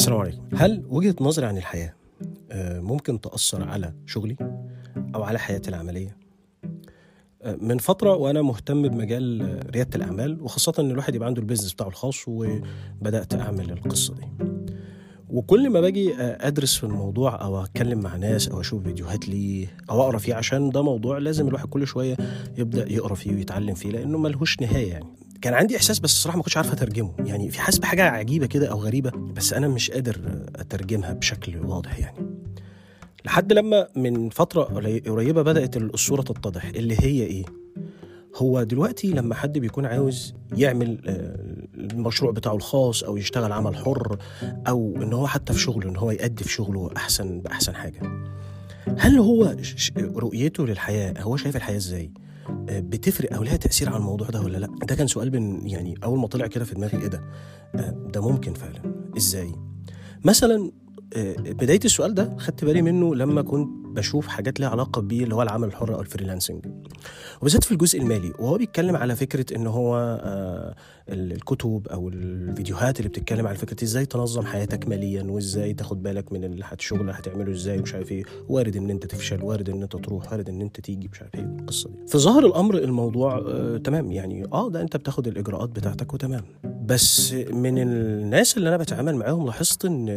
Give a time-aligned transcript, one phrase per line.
[0.00, 0.42] السلام عليكم.
[0.54, 1.94] هل وجهة نظري عن الحياة
[2.50, 4.36] آه، ممكن تأثر على شغلي
[5.14, 6.16] أو على حياتي العملية؟
[7.42, 11.72] آه، من فترة وأنا مهتم بمجال آه، ريادة الأعمال وخاصة إن الواحد يبقى عنده البيزنس
[11.72, 14.26] بتاعه الخاص وبدأت أعمل القصة دي.
[15.30, 20.02] وكل ما باجي أدرس في الموضوع أو أتكلم مع ناس أو أشوف فيديوهات ليه أو
[20.02, 22.16] أقرأ فيه عشان ده موضوع لازم الواحد كل شوية
[22.58, 25.19] يبدأ يقرأ فيه ويتعلم فيه لأنه ملهوش نهاية يعني.
[25.42, 27.14] كان عندي إحساس بس الصراحة ما كنتش عارف أترجمه.
[27.18, 31.98] يعني في حاسس بحاجة عجيبة كده أو غريبة بس أنا مش قادر أترجمها بشكل واضح
[31.98, 32.26] يعني.
[33.24, 34.62] لحد لما من فترة
[35.06, 36.64] قريبة بدأت الصورة تتضح.
[36.64, 37.44] اللي هي إيه؟
[38.36, 41.36] هو دلوقتي لما حد بيكون عاوز يعمل آه،
[41.74, 44.18] المشروع بتاعه الخاص أو يشتغل عمل حر
[44.68, 48.00] أو إن هو حتى في شغله إن هو يأدي في شغله أحسن بأحسن حاجة.
[48.98, 49.56] هل هو
[49.98, 52.10] رؤيته للحياة هو شايف الحياة إزاي؟
[52.70, 56.18] بتفرق أو لها تأثير على الموضوع ده ولا لأ؟ ده كان سؤال بن يعني أول
[56.18, 57.22] ما طلع كده في دماغي إيه ده؟
[57.74, 58.82] آه، ده ممكن فعلا.
[59.16, 59.52] إزاي؟
[60.24, 60.70] مثلا
[61.38, 65.42] بداية السؤال ده خدت بالي منه لما كنت بشوف حاجات ليها علاقة بيه اللي هو
[65.42, 66.66] العمل الحر أو الفريلانسنج.
[67.40, 70.74] وبالذات في الجزء المالي وهو بيتكلم على فكرة إن هو آه،
[71.08, 76.44] الكتب أو الفيديوهات اللي بتتكلم على فكرة إزاي تنظم حياتك ماليا وإزاي تاخد بالك من
[76.72, 78.22] الشغل هتعمله إزاي ومش عارف إيه.
[78.48, 81.56] وارد إن أنت تفشل وارد إن أنت تروح وارد إن أنت تيجي مش عارف إيه
[81.60, 81.96] القصة دي.
[82.06, 84.12] في ظاهر الأمر الموضوع آه تمام.
[84.12, 86.44] يعني آه ده أنت بتاخد الإجراءات بتاعتك وتمام.
[86.90, 90.08] بس من الناس اللي أنا بتعامل معاهم لاحظت إن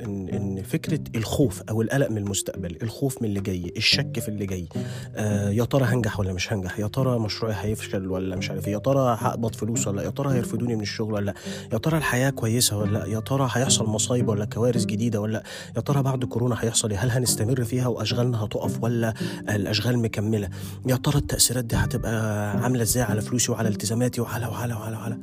[0.00, 4.46] إن إن فكرة الخوف أو القلق من المستقبل الخوف من اللي جاي الشك في اللي
[4.46, 4.68] جاي
[5.16, 8.72] آه يا ترى هنجح ولا مش هنجح يا ترى مشروعي هيفشل ولا مش عارف إيه؟
[8.72, 11.34] يا ترى هقبض فلوس ولا يا ترى هيرفدوني من الشغل ولا لا
[11.72, 15.42] يا ترى الحياة كويسة ولا لا يا ترى هيحصل مصايب ولا كوارث جديدة ولا
[15.76, 19.14] يا ترى بعد كورونا هيحصل إيه؟ هل هنستمر فيها وأشغالنا هتقف ولا
[19.48, 20.48] الأشغال مكملة
[20.86, 25.18] يا ترى التأثيرات دي هتبقى عاملة إزاي على فلوسي وعلى التزاماتي وعلى وعلى وعلى, وعلى.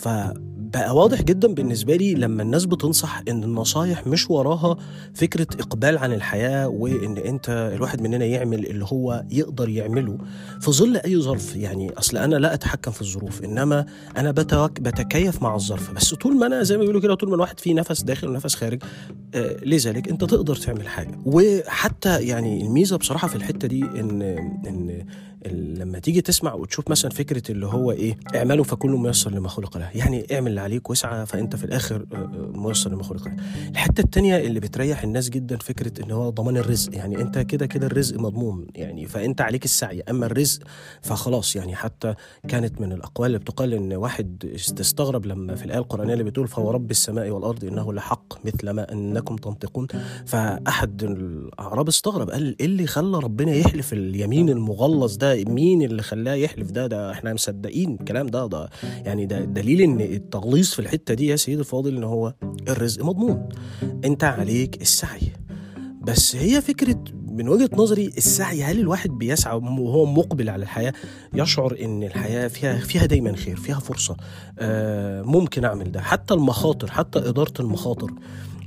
[0.00, 4.76] فبقى واضح جدا بالنسبة لي لما الناس بتنصح إن النصايح مش وراها
[5.14, 10.18] فكرة إقبال عن الحياة وإن أنت الواحد مننا يعمل اللي هو يقدر يعمله
[10.60, 11.56] في ظل أي ظرف.
[11.56, 15.92] يعني أصل أنا لا أتحكم في الظروف إنما أنا بتكيف مع الظرف.
[15.92, 18.54] بس طول ما أنا زي ما بيقولوا كده طول ما الواحد فيه نفس داخل ونفس
[18.54, 18.82] خارج
[19.34, 21.18] آه لذلك أنت تقدر تعمل حاجة.
[21.26, 24.22] وحتى يعني الميزة بصراحة في الحتة دي ان
[24.66, 25.06] إن
[25.46, 29.90] لما تيجي تسمع وتشوف مثلا فكرة اللي هو إيه اعملوا فكل ميسر لما خلق له.
[29.94, 33.36] يعني اعمل اللي عليك واسعى فأنت في الآخر آه، آه، ميسر لما خلق له.
[33.70, 36.94] الحتة التانية اللي بتريح الناس جدا فكرة إن هو ضمان الرزق.
[36.96, 40.00] يعني أنت كده كده الرزق مضمون يعني فأنت عليك السعي.
[40.00, 40.62] أما الرزق
[41.02, 42.14] فخلاص يعني حتى
[42.48, 46.70] كانت من الأقوال اللي بتقال إن واحد استغرب لما في الآية القرآنية اللي بتقول فهو
[46.70, 49.86] رب السماء والأرض إنه لحق مثل ما أنكم تنطقون.
[50.26, 56.34] فأحد الأعراب استغرب قال إيه اللي خلى ربنا يحلف اليمين المغلظ ده مين اللي خلاه
[56.34, 58.68] يحلف ده؟ ده إحنا مصدقين الكلام ده ده
[59.04, 62.34] يعني ده دليل إن التغليظ في الحتة دي يا سيدي الفاضل إن هو
[62.68, 63.48] الرزق مضمون.
[64.04, 65.32] أنت عليك السعي.
[66.02, 70.92] بس هي فكرة من وجهة نظري السعي هل الواحد بيسعى وهو مقبل على الحياة؟
[71.34, 74.16] يشعر إن الحياة فيها فيها دايما خير فيها فرصة.
[74.58, 76.00] آه ممكن أعمل ده.
[76.00, 78.10] حتى المخاطر حتى إدارة المخاطر.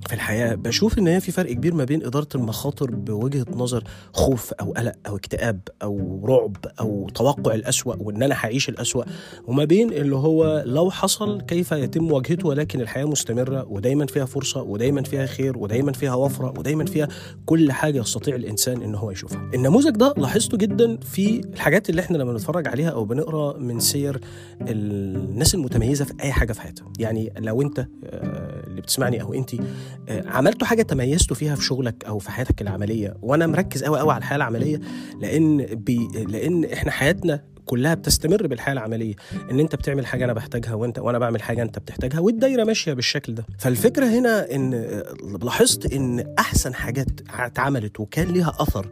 [0.07, 3.83] في الحياة بشوف إن هي في فرق كبير ما بين إدارة المخاطر بوجهة نظر
[4.13, 9.03] خوف أو قلق أو اكتئاب أو رعب أو توقع الأسوأ وإن أنا هعيش الأسوأ
[9.47, 14.61] وما بين اللي هو لو حصل كيف يتم مواجهته ولكن الحياة مستمرة ودايما فيها فرصة
[14.61, 17.07] ودايما فيها خير ودايما فيها وفرة ودايما فيها
[17.45, 19.51] كل حاجة يستطيع الإنسان إن هو يشوفها.
[19.53, 24.19] النموذج ده لاحظته جدا في الحاجات اللي إحنا لما بنتفرج عليها أو بنقرأ من سير
[24.61, 26.93] الناس المتميزة في أي حاجة في حياتها.
[26.99, 29.63] يعني لو أنت آه، اللي بتسمعني أنت آه،
[30.09, 34.17] عملتوا حاجة تميزتوا فيها في شغلك أو في حياتك العملية؟ وأنا مركز قوي قوي على
[34.19, 34.79] الحياة العملية
[35.21, 39.13] لأن بي لأن إحنا حياتنا كلها بتستمر بالحياة العملية.
[39.51, 43.33] إن أنت بتعمل حاجة أنا بحتاجها وأنت وأنا بعمل حاجة أنت بتحتاجها والدايرة ماشية بالشكل
[43.33, 43.45] ده.
[43.59, 45.03] فالفكرة هنا إن
[45.43, 47.07] لاحظت إن أحسن حاجات
[47.39, 48.89] اتعملت وكان ليها أثر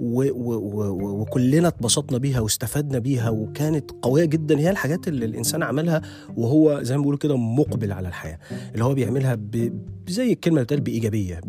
[0.00, 5.62] و و و وكلنا اتبسطنا بيها واستفدنا بيها وكانت قوية جدا هي الحاجات اللي الإنسان
[5.62, 6.02] عملها
[6.36, 8.38] وهو زي ما بيقولوا كده مقبل على الحياة.
[8.72, 9.72] اللي هو بيعملها ب
[10.12, 11.40] زي الكلمة بتقال بإيجابية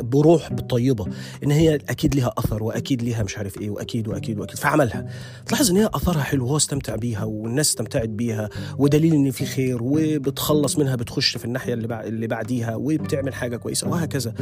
[0.00, 1.06] بروح طيبه
[1.44, 5.06] إن هي أكيد ليها أثر وأكيد ليها مش عارف إيه وأكيد وأكيد وأكيد فعملها.
[5.46, 8.48] تلاحظ لاحظ إن هي أثرها حلو وهو استمتع بيها والناس استمتعت بيها
[8.78, 13.88] ودليل إن في خير وبتخلص منها بتخش في الناحية اللي اللي بعديها وبتعمل حاجة كويسة
[13.88, 14.34] وهكذا.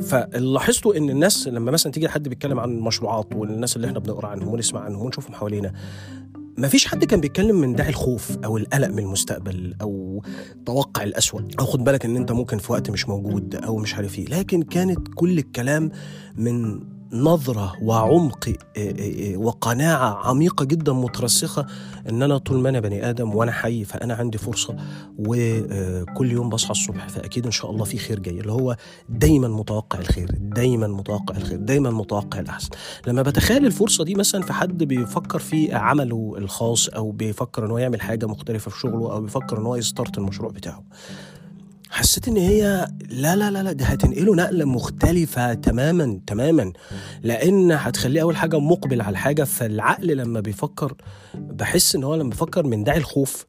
[0.00, 4.48] فلاحظته إن الناس لما مثلا تيجي حد بيتكلم عن المشروعات والناس اللي إحنا بنقرأ عنهم
[4.48, 5.72] ونسمع عنهم ونشوفهم حوالينا
[6.58, 10.22] ما فيش حد كان بيتكلم من داعي الخوف أو القلق من المستقبل أو
[10.66, 11.40] توقع الأسوأ.
[11.60, 14.26] أو خد بالك إن أنت ممكن في وقت مش موجود أو مش عارف إيه.
[14.26, 15.90] لكن كانت كل الكلام
[16.36, 16.80] من
[17.12, 18.52] نظرة وعمق
[19.36, 21.66] وقناعة عميقة جدا مترسخة
[22.08, 24.76] إن أنا طول ما أنا بني آدم وأنا حي فأنا عندي فرصة
[25.18, 28.76] وكل يوم بصحى الصبح فأكيد إن شاء الله في خير جاي اللي هو
[29.08, 32.68] دايما متوقع الخير دايما متوقع الخير دايما متوقع الأحسن.
[33.06, 37.78] لما بتخيل الفرصة دي مثلا في حد بيفكر في عمله الخاص أو بيفكر إن هو
[37.78, 40.82] يعمل حاجة مختلفة في شغله أو بيفكر إن هو يستارت المشروع بتاعه
[41.90, 46.72] حسيت إن هي لا لا لا لا دي هتنقله نقلة مختلفة تماما تماما.
[47.22, 50.94] لأن هتخليه أول حاجة مقبل على الحاجة فالعقل لما بيفكر
[51.34, 53.46] بحس إن هو لما بيفكر من داعي الخوف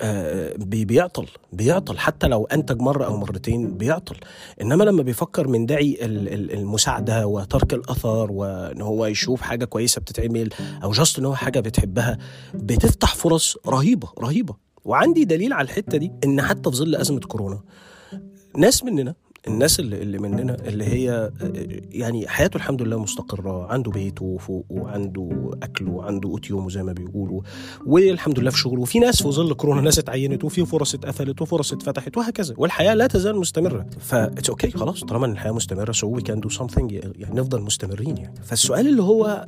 [0.00, 1.98] آه بيعطل بيعطل.
[1.98, 4.16] حتى لو أنتج مرة أو مرتين بيعطل.
[4.62, 10.48] إنما لما بيفكر من داعي المساعدة وترك الأثر وإن هو يشوف حاجة كويسة بتتعمل
[10.82, 12.18] أو جاست إن هو حاجة بتحبها
[12.54, 14.67] بتفتح فرص رهيبة رهيبة.
[14.88, 17.60] وعندي دليل على الحتة دي إن حتى في ظل أزمة كورونا
[18.56, 19.14] ناس مننا
[19.48, 21.32] الناس اللي, اللي مننا اللي هي
[21.90, 26.92] يعني حياته الحمد لله مستقرة عنده بيت وفوق وعنده أكل وعنده قوت يومه زي ما
[26.92, 27.42] بيقولوا
[27.86, 28.80] والحمد لله في شغله.
[28.80, 32.54] وفي ناس في ظل كورونا ناس اتعينت وفي فرص اتقفلت وفرص اتفتحت وهكذا.
[32.58, 33.86] والحياة لا تزال مستمرة.
[34.00, 37.60] ف that's okay خلاص طالما إن الحياة مستمرة so we can do something يعني نفضل
[37.60, 38.34] مستمرين يعني.
[38.42, 39.46] فالسؤال اللي هو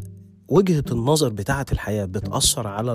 [0.51, 2.93] وجهة النظر بتاعة الحياة بتأثر على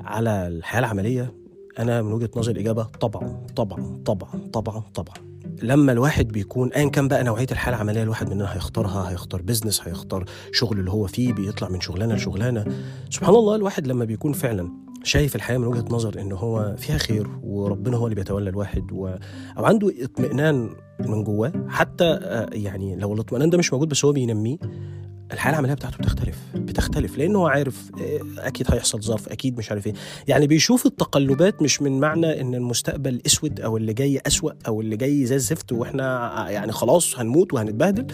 [0.00, 1.34] على الحياة العملية؟
[1.78, 5.14] أنا من وجهة نظري الإجابة طبعا طبعا طبعا طبعا طبعا.
[5.62, 10.24] لما الواحد بيكون ايا كان بقى نوعية الحاله العملية الواحد مننا هيختارها هيختار بزنس هيختار
[10.52, 12.64] شغل اللي هو فيه بيطلع من شغلانة لشغلانة.
[13.10, 14.70] سبحان الله الواحد لما بيكون فعلا
[15.04, 19.06] شايف الحياة من وجهة نظر إن هو فيها خير وربنا هو اللي بيتولى الواحد و...
[19.58, 20.70] أو عنده اطمئنان
[21.00, 22.14] من جواه حتى
[22.52, 24.56] يعني لو الاطمئنان ده مش موجود بس هو بينميه
[25.32, 27.90] الحياة العملية بتاعته بتختلف بتختلف لأنه هو عارف
[28.38, 29.94] أكيد هيحصل ظرف أكيد مش عارف إيه.
[30.28, 34.96] يعني بيشوف التقلبات مش من معنى إن المستقبل أسود أو اللي جاي أسوأ أو اللي
[34.96, 38.06] جاي زي الزفت وإحنا يعني خلاص هنموت وهنتبهدل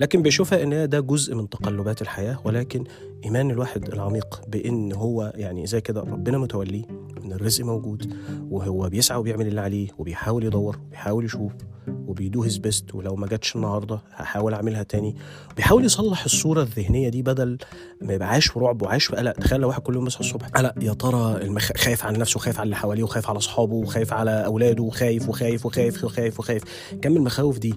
[0.00, 2.84] لكن بيشوفها إن ده جزء من تقلبات الحياة ولكن
[3.24, 6.82] إيمان الواحد العميق بإن هو يعني زي كده ربنا متوليه
[7.26, 8.14] ان الرزق موجود
[8.50, 11.52] وهو بيسعى وبيعمل اللي عليه وبيحاول يدور وبيحاول يشوف
[11.88, 15.16] وبي do his best ولو ما جاتش النهارده هحاول أعملها تاني.
[15.56, 17.58] بيحاول يصلح الصورة الذهنية دي بدل
[18.02, 19.32] ما يبقى عايش في رعب وعايش في قلق.
[19.32, 21.72] تخيل لو واحد كل يوم يصحى الصبح قلق يا ترى المخ...
[21.76, 25.66] خايف على نفسه وخايف على اللي حواليه وخايف على أصحابه وخايف على أولاده وخايف وخايف
[25.66, 26.62] وخايف وخايف وخايف.
[27.02, 27.74] كم المخاوف دي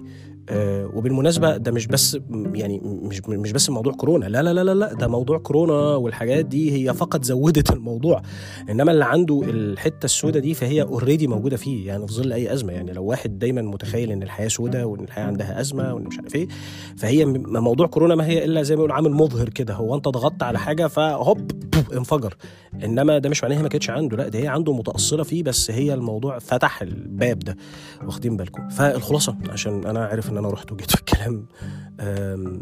[0.94, 2.18] وبالمناسبة ده مش بس
[2.54, 6.72] يعني مش مش بس موضوع كورونا لا لا لا لا ده موضوع كورونا والحاجات دي
[6.72, 8.22] هي فقط زودت الموضوع
[8.70, 12.72] إنما اللي عنده الحتة السوداء دي فهي already موجودة فيه يعني في ظل أي أزمة
[12.72, 16.34] يعني لو واحد دايما متخيل إن الحياة سوداء وإن الحياة عندها أزمة وإن مش عارف
[16.34, 16.48] إيه
[16.96, 20.42] فهي موضوع كورونا ما هي إلا زي ما بيقولوا عامل مظهر كده هو أنت ضغطت
[20.42, 21.50] على حاجة فهوب
[21.92, 22.36] انفجر.
[22.84, 25.70] انما ده مش معناه هي ما كانتش عنده لا ده هي عنده متأصلة فيه بس
[25.70, 27.56] هي الموضوع فتح الباب ده
[28.04, 28.68] واخدين بالكم.
[28.68, 31.46] فالخلاصة عشان أنا عارف إن أنا رحت وجيت في الكلام.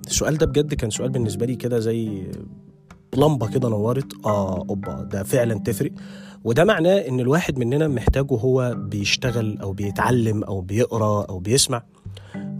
[0.06, 2.26] السؤال ده بجد كان سؤال بالنسبة لي كده زي
[3.16, 4.26] لمبة كده نورت.
[4.26, 5.90] آه أوبا ده فعلا تفرق.
[6.44, 11.82] وده معناه إن الواحد مننا محتاجه هو بيشتغل أو بيتعلم أو بيقرأ أو بيسمع.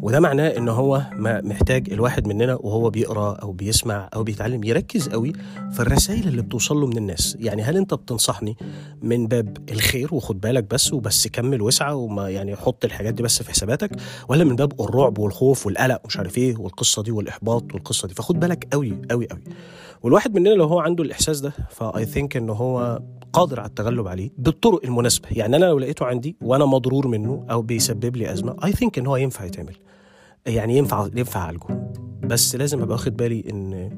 [0.02, 5.08] وده معناه إن هو ما محتاج الواحد مننا وهو بيقرأ أو بيسمع أو بيتعلم يركز
[5.08, 5.32] قوي
[5.72, 7.36] في الرسائل اللي بتوصل له من الناس.
[7.40, 8.56] يعني هل أنت بتنصحني
[9.02, 13.42] من باب الخير وخد بالك بس وبس كمل واسعى وما يعني حط الحاجات دي بس
[13.42, 13.90] في حساباتك
[14.28, 18.40] ولا من باب الرعب والخوف والقلق ومش عارف إيه والقصة دي والإحباط والقصة دي؟ فخد
[18.40, 19.40] بالك قوي قوي قوي.
[20.02, 23.00] والواحد مننا لو هو عنده الإحساس ده فأي ثينك إن هو
[23.32, 25.28] قادر على التغلب عليه بالطرق المناسبة.
[25.30, 29.06] يعني أنا لو لقيته عندي وأنا مضرور منه أو بيسبب لي أزمة اي ثينك إن
[29.06, 29.76] هو ينفع يتعمل.
[30.46, 31.90] يعني ينفع ينفع أعالجه.
[32.22, 33.90] بس لازم أبقى واخد بالي إن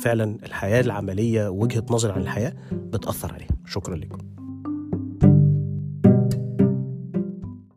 [0.00, 3.48] فعلا الحياة العملية وجهة نظري عن الحياة بتأثر عليها.
[3.66, 4.18] شكرا لكم.